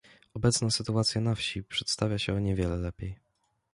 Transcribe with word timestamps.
"Obecna 0.33 0.69
sytuacja 0.71 1.21
na 1.21 1.35
wsi 1.35 1.63
przedstawia 1.63 2.17
się 2.17 2.33
o 2.35 2.39
niewiele 2.39 2.77
lepiej." 2.77 3.19